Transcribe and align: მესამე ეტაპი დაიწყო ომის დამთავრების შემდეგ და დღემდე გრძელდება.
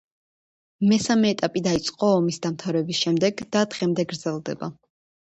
მესამე 0.91 1.33
ეტაპი 1.35 1.63
დაიწყო 1.69 2.11
ომის 2.15 2.43
დამთავრების 2.49 3.05
შემდეგ 3.05 3.47
და 3.55 3.67
დღემდე 3.79 4.11
გრძელდება. 4.13 4.77